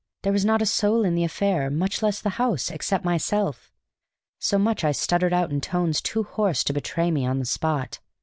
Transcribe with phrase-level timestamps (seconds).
[0.23, 3.71] There was not a soul in the affair (much less the house) except myself.
[4.39, 7.99] So much I stuttered out in tones too hoarse to betray me on the spot.